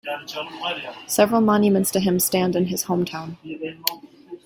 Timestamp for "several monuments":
1.05-1.91